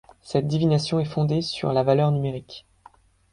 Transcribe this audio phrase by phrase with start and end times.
[0.23, 2.65] Cette divination est fondée sur la valeur numérique.